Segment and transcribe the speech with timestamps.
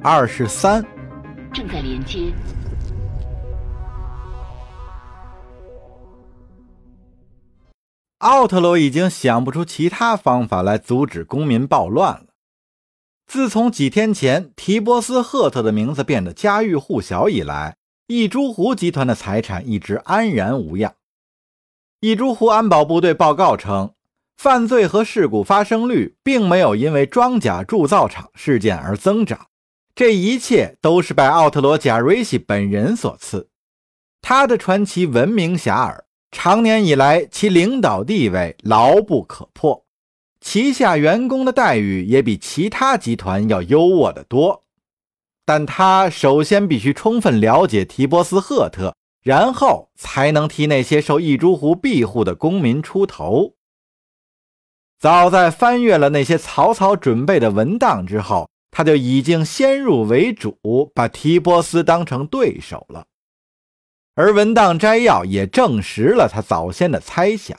[0.00, 0.84] 二十三。
[1.52, 2.32] 正在连接。
[8.18, 12.26] 奥特罗已经想不出其他方法来阻止公民暴乱了。
[13.26, 17.76] 自从几天前提波斯·赫特的名字变得家喻户晓以来，
[18.06, 20.94] 一株湖集团的财产一直安然无恙。
[22.00, 23.92] 一株湖安保部队报告称，
[24.36, 29.48] 犯罪和事故发生率并没有因为装甲铸造厂事件而增长。
[29.98, 33.50] 这一切都是拜奥特罗·贾瑞西本人所赐。
[34.22, 36.02] 他的传奇闻名遐迩。
[36.30, 39.84] 长年以来，其领导地位牢不可破，
[40.40, 44.62] 旗下员工的待遇也比其他集团要优渥得多。
[45.44, 53.54] 但他首先必须充分了解提波斯·赫特，然后才能替那些受异诸湖庇护的公民出头。
[55.00, 63.06] 早在翻阅了那些草草准备的文档之后，他就已经先入为主，把提波斯当成对手了。
[64.14, 67.58] 而文档摘要也证实了他早先的猜想。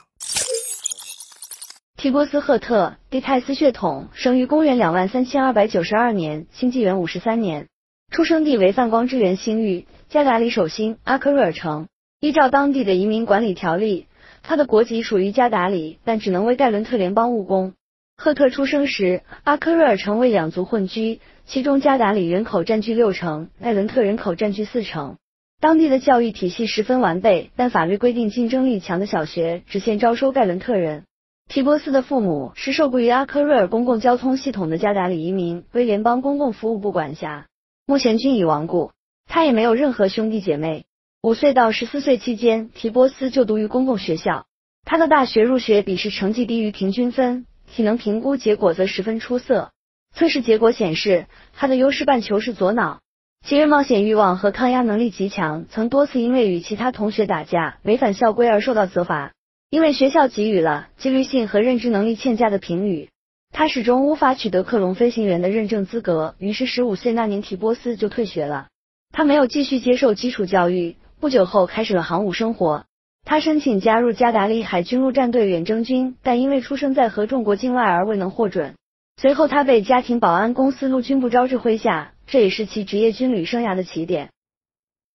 [1.98, 7.68] 提波斯·赫特，蒂泰斯血统，生于公元两万三千二百九十二年，新纪元五十三年，
[8.10, 11.88] 出生地为泛光之源星域加达里首星阿克瑞尔城。
[12.20, 14.06] 依照当地的移民管理条例，
[14.42, 17.74] 他的国籍属于加达里，但只能为盖伦特联邦务工。
[18.22, 25.16] 赫特出生时，阿克瑞尔城为两族混居，其中加达里人口占据六成，盖伦特人口占据四成。
[25.58, 31.04] 当地的教育体系十分完备，但法律规定竞争力强的小学只限招收盖伦特人。
[31.48, 37.46] 提波斯的父母是受雇于阿克瑞尔公共交通系统的加达里移民，归联邦公共服务部管辖，
[37.86, 38.90] 目前均已亡故。
[39.30, 40.84] 他也没有任何兄弟姐妹。
[41.22, 44.44] 五岁到十四岁期间，提波斯就读于公共学校。
[44.84, 49.70] 他的大学入学笔试成绩低于平均分，体能评估结果则十分出色。
[50.14, 53.00] 测试结果显示，他的优势半球是左脑。
[53.46, 59.32] 其人冒险欲望和抗压能力极强，曾多次因为与其他同学打架、违反校规而受到责罚。
[59.70, 63.08] 因为学校给予了纪律性和认知能力欠佳的评语，
[63.52, 66.34] 他始终无法取得克隆飞行员的认证资格。
[66.38, 68.66] 于是，十五岁那年，提波斯就退学了。
[69.12, 72.84] 他没有继续接受基础教育，不久后开始了航母生活。
[73.30, 78.74] 他申请加入加达利海军陆战队远征军，但因为出生在合众国境外而未能获准。
[79.18, 82.12] 随后，他被家庭保安公司陆军部招至麾下。
[82.26, 84.30] 这也是其职业军旅生涯的起点。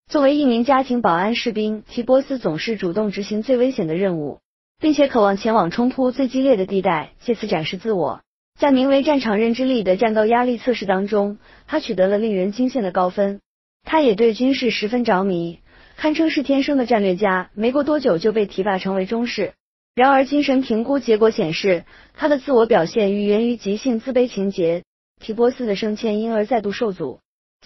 [0.09, 4.39] 作为一名家庭保安士兵，齐波斯总是主动执行最危险的任务，
[4.79, 8.21] 并且渴望前往冲突最激烈的地带，借此展示自我。
[8.57, 11.37] 在名为“战场认知力”的战斗压力测试当中，
[11.67, 13.41] 他取得了令人惊羡的高分。
[13.83, 15.59] 他也对军事十分着迷，
[15.97, 17.49] 堪称是天生的战略家。
[17.53, 19.53] 没过多久就被提拔成为中士。
[19.95, 24.83] 然而，精神评估结果显示，他的自我表现愈源于急性自卑情节。
[25.21, 27.19] 提波斯的升迁因而再度受阻。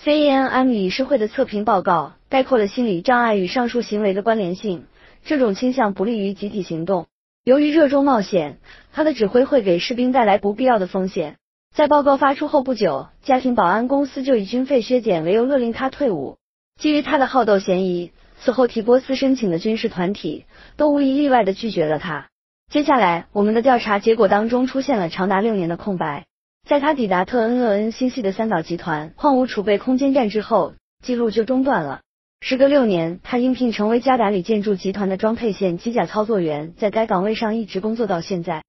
[0.03, 4.85] CANM 理事会的测评报告概括了心理障碍与上述行为的关联性。
[5.25, 7.07] 这种倾向不利于集体行动。
[7.43, 8.59] 由于热衷冒险，
[8.93, 11.37] 他的指挥会给士兵带来不必要的风险。
[11.75, 16.37] 在报告发出后不久，家庭保安公司就以军费削减为由勒令他退伍。
[16.79, 20.45] 基于他的好斗嫌疑，此后提波斯申请的军事团体
[20.77, 22.29] 都无一例外的拒绝了他。
[22.71, 26.25] 接下来，我们的调查结果当中出现了长达六年的空白。
[26.65, 30.73] 在他抵达特恩厄恩星系的三岛集团矿物储备空间站之后，
[31.03, 31.99] 记录就中断了。
[32.39, 38.63] 时隔六年，他应聘成为加达里建筑集团的装配线机甲操作员，在该岗位上一直工作到现在。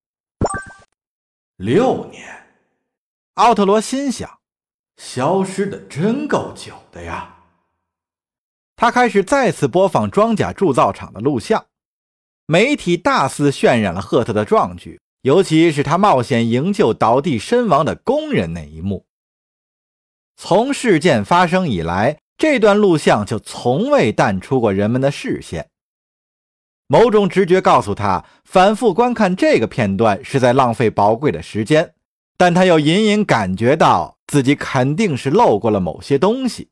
[1.56, 2.24] 六年，
[3.34, 4.38] 奥特罗心想，
[4.96, 7.36] 消失的真够久的呀。
[8.80, 11.66] 他开始再次播放装甲铸造厂的录像，
[12.46, 14.98] 媒体大肆渲染了赫特的壮举。
[15.20, 19.04] 尤其是他冒险营救倒地身亡的工人那一幕。
[20.38, 25.68] 从事件发生以来，这段录像就从未淡出过人们的视线。
[26.86, 31.92] 某种直觉告诉他，反复观看这个片段是在浪费宝贵的时间，
[32.38, 36.70] 但他又隐隐感觉到自己肯定是漏过了某些东西。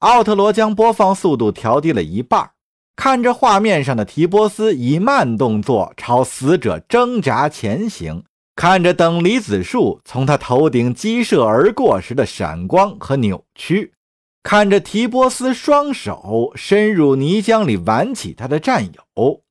[0.00, 2.50] 奥特罗将播放速度调低了一半。
[2.96, 8.24] 看着画面上的提波斯以慢动作朝死者挣扎前行，
[8.54, 13.94] 看着等离子束从他头顶激射而过时的闪光和扭曲，
[14.42, 19.42] 看着提波斯双手伸入泥浆里挽起他的战友，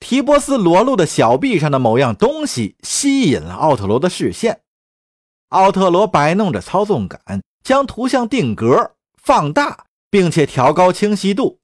[0.00, 4.60] 提波斯裸露的小臂上的某样东西吸引了奥特罗的视线。
[5.50, 8.93] 奥特罗摆弄着操纵杆，将图像定格、
[9.24, 11.60] 放大，并且调高清晰度。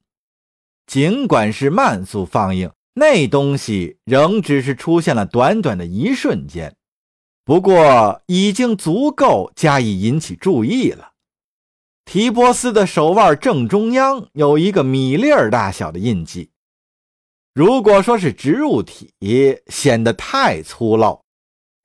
[0.87, 6.75] 尽管是慢速放映，那东西仍只是出现了短短的一瞬间。
[7.45, 11.11] 不过已经足够加以引起注意了。
[12.03, 16.49] 提波斯的手腕正中央有一个米粒儿大小的印记。
[17.53, 19.13] 如果说是植入体，
[19.67, 21.21] 显得太粗陋；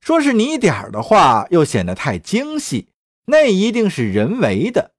[0.00, 2.88] 说是泥点儿的话，又显得太精细。
[3.26, 4.92] 那一定是人为的，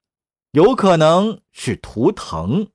[0.57, 2.68] 有可能是图腾。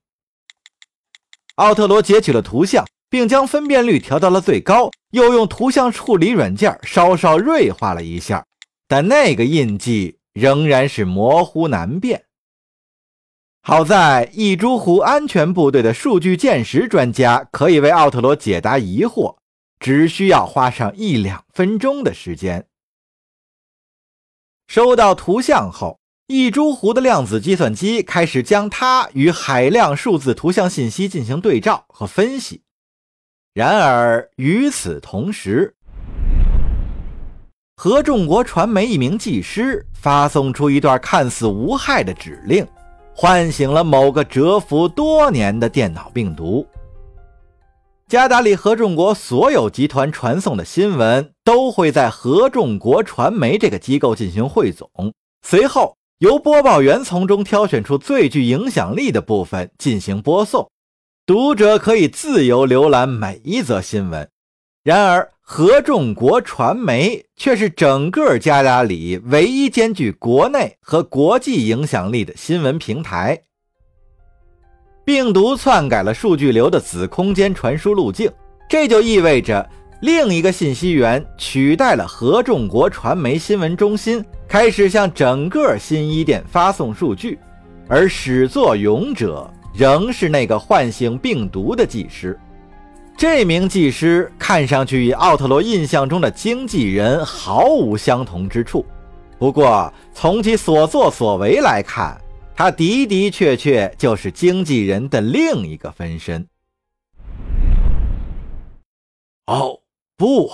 [1.56, 8.46] 奥特罗截取了图像，并将分辨率调到了最高，又用图像处理软件稍稍锐化了一下，
[8.86, 12.26] 但那个印记仍然是模糊难辨。
[13.62, 19.38] 好在一珠湖安全部队的数据鉴识专家可以为奥特罗解答疑惑，
[19.80, 22.68] 只需要花上一两分钟的时间。
[24.68, 32.62] 收到图像后，一株湖的量子计算机开始将它与海量数字图像信息进行对照和分析。
[33.54, 35.74] 然而与此同时，
[37.76, 42.66] 合众国传媒一名技师发送出一段看似无害的指令。
[43.14, 46.66] 唤醒了某个蛰伏多年的电脑病毒。
[48.08, 54.88] 加达里合众国所有集团传送的新闻都会在合众国传媒这个机构进行汇总，
[55.46, 60.70] 随后由播报员从中挑选出最具影响力的部分进行播送。
[61.26, 64.28] 读者可以自由浏览每一则新闻。
[64.84, 73.42] 然而，合众国传媒却是整个加达里唯一兼具国内和国际影响力的新闻平台。
[75.04, 78.30] 病毒篡改了数据流的子空间传输路径，
[78.68, 79.68] 这就意味着
[80.02, 87.38] 另一个信息源取代了合众国传媒新闻中心，开始向整个新一店发送数据，
[87.88, 92.38] 而始作俑者仍是那个唤醒病毒的技师。
[93.16, 98.84] 这名技师看上去与奥特罗印象中的经纪人毫无相同之处，
[99.38, 102.20] 不过从其所作所为来看，
[102.54, 106.46] 他的的确确就是经纪人的另一个分身。
[109.46, 109.80] 哦，
[110.18, 110.50] 不！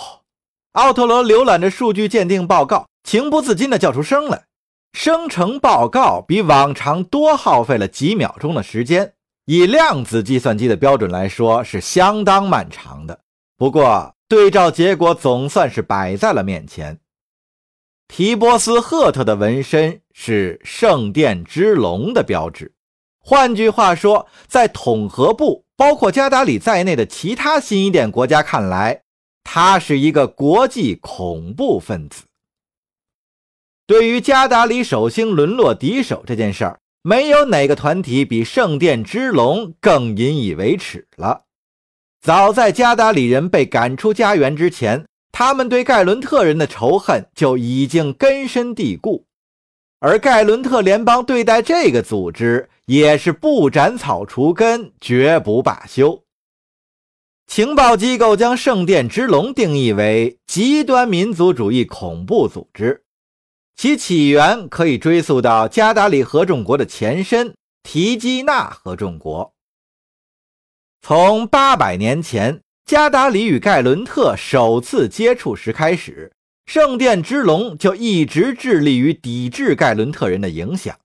[0.74, 4.44] 奥特罗浏览着数据鉴定报告，情不自禁地叫出声来。
[4.92, 9.14] 生成报告比往常多耗费了几秒钟的时间。
[9.46, 13.18] 以量子计算机的标准来说，是相当漫长的。
[13.56, 16.98] 不过，对照结果总算是摆在了面前。
[18.08, 22.74] 提波斯·赫特的纹身是圣殿之龙的标志。
[23.24, 29.00] 换句话说，在统合部，包括加达里在内的其他新一点国家看来，
[29.44, 32.24] 他是一个国际恐怖分子。
[33.88, 36.78] 对于加达里首星沦落敌手这件事儿。
[37.02, 41.44] 没有哪个团体比圣殿之龙更引以为耻了。
[42.20, 49.24] 早在加达里人被赶出家园之前，他们对盖伦特人的仇恨就已经根深蒂固，
[50.00, 56.24] 而盖伦特联邦对待这个组织也是不斩草除根，绝不罢休。
[57.46, 63.04] 情报机构将圣殿之龙定义为极端民族主义恐怖组织。
[63.78, 67.54] 其起源可以追溯到加达里合众国的前身
[67.84, 69.54] 提基纳合众国。
[71.00, 76.32] 从八百年前加达里与盖伦特首次接触时开始，
[76.66, 80.98] 圣殿之龙就一直致力于抵制盖伦特人的影响。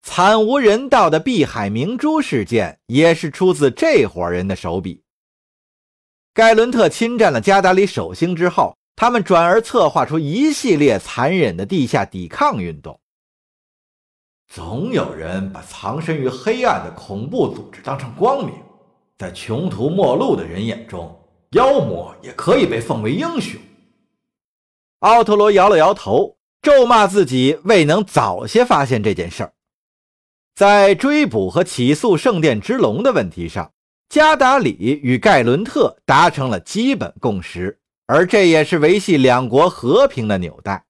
[0.00, 5.02] 惨无人道的碧海明珠事件也是出自这伙人的手笔。
[6.32, 8.74] 盖伦特侵占了加达里首星之后。
[8.96, 13.00] 他们转而策划出一系列残忍的地下抵抗运动。
[14.46, 18.54] 总有人把藏身于黑暗的恐怖组织当成光明，
[19.18, 21.18] 在穷途末路的人眼中，
[21.50, 23.60] 妖魔也可以被奉为英雄。
[25.00, 29.52] 奥特罗摇了摇头，咒骂自己未能早些发现这件事儿。
[30.54, 33.72] 在追捕和起诉圣殿之龙的问题上，
[34.08, 37.80] 加达里与盖伦特达成了基本共识。
[38.06, 40.84] 而这也是维系两国和平的纽带。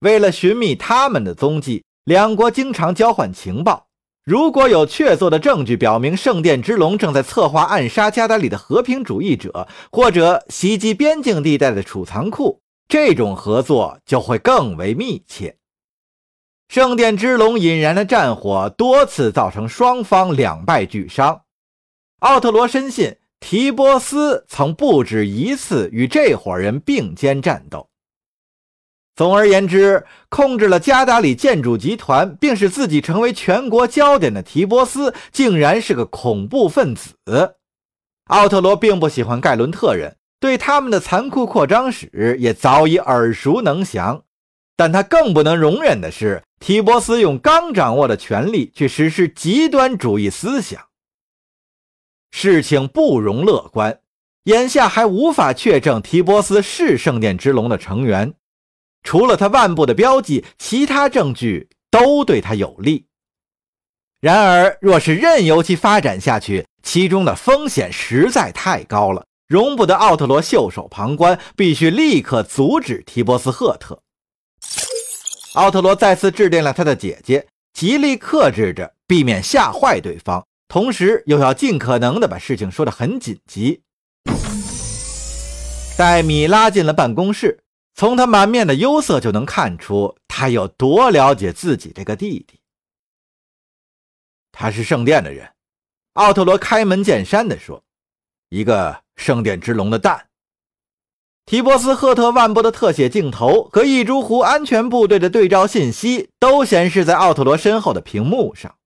[0.00, 3.86] 为了寻觅他们的踪迹，两国经常交换情报。
[4.24, 15.56] 如果有确凿的证据表明圣殿之龙正在策划暗杀加达里的和平主义者，或者袭击边境地带的储藏库，这种合作就会更为密切。
[16.68, 21.42] 圣殿之龙引燃的战火多次造成双方两败俱伤。
[22.20, 23.16] 奥特罗深信。
[23.40, 27.88] 提波斯曾不止一次与这伙人并肩战斗。
[29.16, 37.16] 总而言之，控制了加达里建筑集团，并使自己成为全国焦点的提波斯，竟然是个恐怖分子。
[38.28, 44.22] 奥特罗并不喜欢盖伦特人，对他们的残酷扩张史也早已耳熟能详。
[44.76, 50.80] 但他更不能容忍的是，提波斯用刚掌握的权力去实施极端主义思想。
[52.30, 54.00] 事情不容乐观，
[54.44, 58.34] 眼下还无法确证提波斯是圣殿之龙的成员。
[59.02, 63.06] 除了他腕部的标记，其他证据都对他有利。
[64.20, 74.02] 然而，若是任由其发展下去，其中的风险实在太高了，容不得奥特罗袖手旁观，必须立刻阻止提波斯赫特。
[75.54, 83.82] 奥特罗再次致电了他的姐姐，极力克制着，避免吓坏对方，同时又要尽可能的把事情说得很紧急。
[85.98, 87.64] 戴米拉进了办公室。
[87.96, 92.60] 从他满面的忧色就能看出，他有多了解自己这个弟弟。
[94.52, 95.50] 他是圣殿的人，
[96.14, 97.82] 奥特罗开门见山地说
[98.48, 100.28] ：“一个圣殿之龙的蛋。”
[101.44, 108.76] 提波斯赫特万波的特写镜头和异珠湖安全部队的对照信息都显示在奥特罗身后的屏幕上。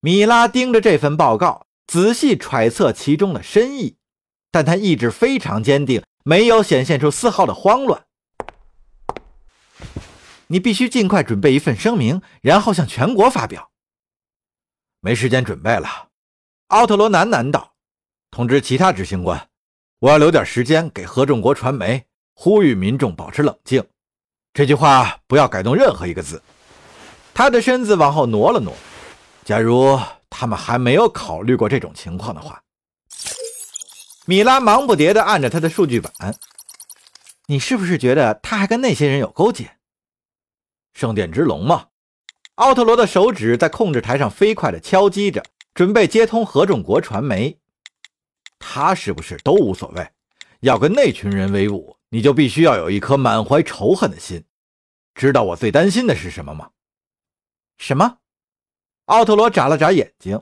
[0.00, 3.96] 米拉盯着这份报告，仔细揣测其中的深意，
[4.50, 6.02] 但他意志非常坚定。
[6.22, 8.04] 没有显现出丝毫的慌乱。
[10.48, 13.70] 你必须尽快准备一份声明，然后向全国发表。
[15.00, 16.08] 没时间准备了，
[16.68, 17.72] 奥特罗喃喃道
[18.30, 19.48] ：“通知其他执行官，
[20.00, 22.04] 我要留点时间给合众国传媒，
[22.34, 23.82] 呼吁民众保持冷静。
[24.52, 26.42] 这句话不要改动任何一个字。”
[27.32, 28.74] 他的身子往后挪了挪。
[29.50, 32.62] 假如他们还没有考虑过这种情况的话。
[34.24, 36.12] 米拉忙不迭地按着他的数据板。
[37.46, 39.72] 你是不是觉得他还跟那些人有勾结？
[40.94, 41.88] 圣殿之龙吗？
[42.54, 45.42] 奥特罗的手指在控制台上飞快地敲击着，
[45.74, 47.58] 准备接通合众国传媒。
[48.60, 50.08] 他是不是都无所谓？
[50.60, 54.44] 要跟那群人为伍，你就必须要有一颗满怀仇恨的心。
[55.12, 56.70] 知道我最担心的是什么吗？
[57.78, 58.18] 什么？
[59.10, 60.40] 奥特罗眨了眨眼睛。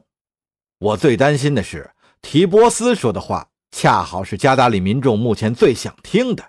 [0.78, 3.48] 我最担心的是提波斯说的话。
[3.70, 6.42] 恰好是加达里民众目前最想听的。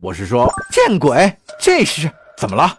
[0.00, 1.38] 我是说，见鬼！
[1.60, 2.76] 这是怎么了？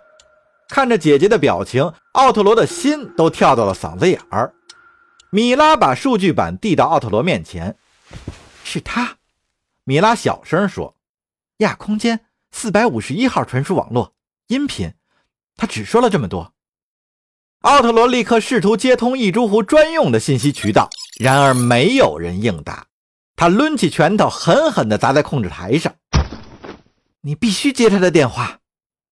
[0.68, 4.54] 看着姐姐的表情，奥特罗的心都跳到了嗓子眼儿。
[5.32, 7.78] 米拉把数据板递到奥特罗面前，
[8.66, 9.18] 是他。
[9.86, 10.94] 米拉小声说
[11.60, 14.14] ：“亚空间四百五十一号传输网络
[14.48, 14.94] 音频。”
[15.56, 16.54] 他只说了这么多。
[17.62, 20.90] 奥特罗立刻试图接通异珠湖专用的信息渠道，
[21.20, 22.88] 然而没有人应答。
[23.36, 25.94] 他抡起拳头，狠狠地砸在控制台上。
[27.22, 28.60] 你必须接他的电话。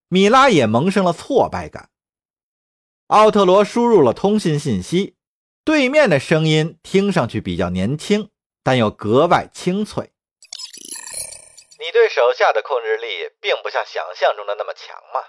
[0.07, 1.89] 米拉也萌生了挫败感。
[3.07, 5.15] 奥特罗输入了通信信息，
[5.65, 8.29] 对面的声音听上去比较年轻，
[8.63, 10.11] 但又格外清脆。
[11.79, 15.19] 你对手下的控制力并不像想象中的那么强嘛？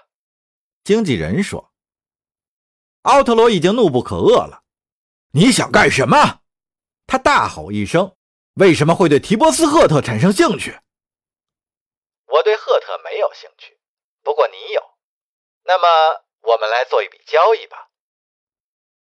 [0.85, 1.73] 经纪人说。
[3.03, 4.63] 奥特罗已经怒不可遏了。
[5.31, 6.41] 你想干什么？
[7.07, 8.15] 他大吼一声。
[8.55, 10.77] 为什么会对提波斯赫特产生兴趣？
[12.25, 13.79] 我对赫特没有兴趣，
[14.21, 14.81] 不过你有。
[15.63, 15.87] 那么，
[16.41, 17.89] 我们来做一笔交易吧。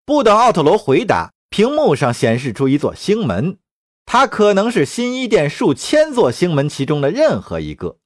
[0.03, 3.59] 不等奥特罗回答，屏幕上显示出一座星门，
[4.05, 7.99] 它可能是新一殿数千座星门其中的任何一个。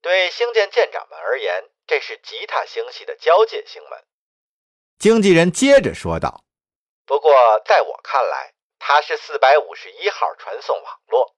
[0.00, 4.04] 对星舰舰长们而言，这是吉他星系的交界星门。
[4.98, 6.44] 经纪人接着说道
[7.06, 7.30] ：“不过，
[7.66, 11.34] 在我看来。”它是四百五十一号传送网络。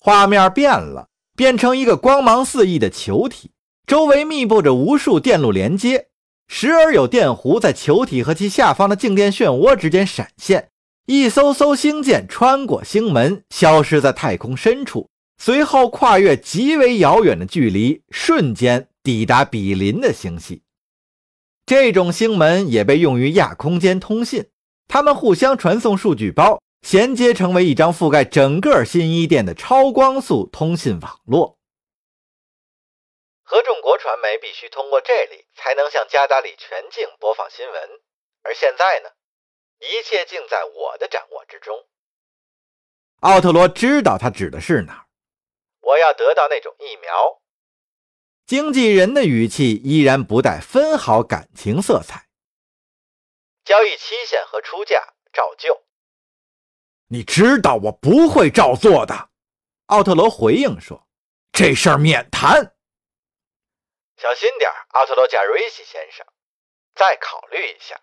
[0.00, 3.52] 画面变了，变成一个光芒四溢的球体，
[3.86, 6.08] 周围密布着无数电路连接，
[6.48, 10.70] 时而有电弧在球体和其下方的静电漩涡之间闪现。
[11.06, 20.62] 一艘艘星舰穿过星门，消失在太空深处，随后跨越极为遥远的距离，瞬间抵达比邻的星系。
[21.72, 24.50] 这种星门也被用于亚空间通信。
[24.88, 31.56] 它们互相传送数据包，衔接成为一张覆盖整个新一店的超光速通信网络。
[33.42, 37.74] 合众国传媒必须通过这里才能向加达里全境播放新闻，
[38.42, 39.08] 而现在呢，
[39.78, 41.74] 一切尽在我的掌握之中。
[43.20, 45.06] 奥特罗知道他指的是哪儿。
[45.80, 47.40] 我要得到那种疫苗。
[48.46, 52.28] 经纪人的语气依然不带分毫感情色彩。
[53.64, 55.82] 交易期限和出价照旧。
[57.08, 59.30] 你知道我不会照做的，
[59.86, 61.06] 奥特罗回应说
[61.52, 62.74] ：“这事儿免谈。”
[64.16, 66.26] 小心点奥特罗贾瑞西先生，
[66.94, 68.00] 再考虑一下。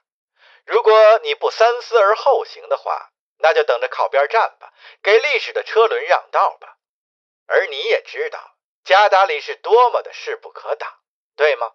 [0.65, 0.93] 如果
[1.24, 6.77] 你不三思而后行的话，那就等着靠边站吧，给历史的车轮让道吧。
[7.48, 8.58] 而你也知道，
[8.89, 10.91] 加达里是多么的势不可挡，
[11.36, 11.74] 对吗？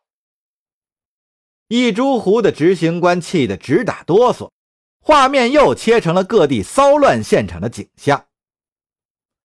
[1.69, 4.51] 一株湖的执行官气得直打哆嗦，
[5.01, 8.29] 画面又切成了各地骚乱现场的景象，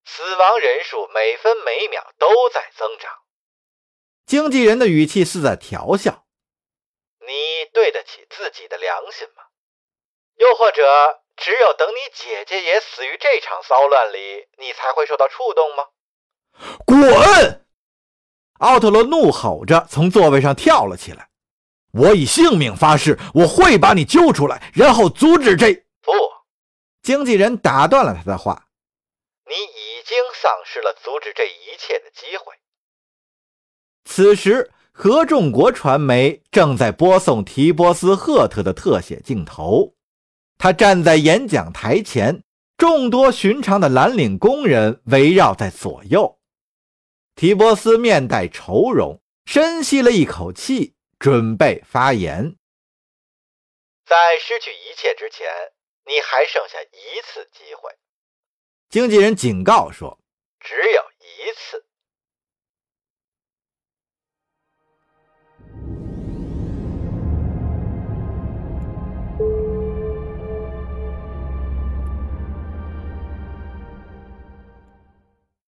[0.04, 3.20] 死亡人数每分每秒都在增长。
[4.26, 6.26] 经纪人的语气似在调笑
[7.22, 9.44] ：“你对得起自己的良心吗？
[10.38, 15.90] 又或者，只有等你姐姐也死于这场骚乱里，你才会受到触动吗？”
[16.86, 17.66] 滚！
[18.60, 21.30] 奥特罗怒吼着从座位上跳了起来。
[21.92, 25.74] 我以性命发誓，我会把你揪出来，然后阻止这……
[26.02, 26.12] 不，
[27.02, 28.68] 经纪人打断了他的话。
[29.46, 32.54] 你已经丧失了阻止这一切的机会。
[34.06, 39.94] 此时，合众国传媒正在播送提波斯·赫特的特写镜头。
[40.58, 42.44] 他站在演讲台前，
[42.78, 46.39] 众多寻常的蓝领工人围绕在左右。
[47.40, 50.94] 提波斯面带愁容，深吸了一口气。
[51.18, 52.58] 准备发言。
[54.06, 55.48] 在失去一切之前，
[56.06, 57.96] 你还剩下一次机会。
[58.90, 60.20] 经纪人警告说
[60.60, 61.02] ：“只有